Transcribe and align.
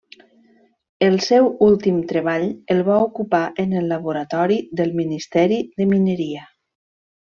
El 1.07 1.17
seu 1.25 1.49
últim 1.67 1.99
treball 2.13 2.47
el 2.77 2.83
va 2.89 2.97
ocupar 3.11 3.45
en 3.67 3.79
el 3.83 3.93
laboratori 3.95 4.61
del 4.83 4.99
Ministeri 5.05 5.65
de 5.83 5.93
Mineria. 5.97 6.47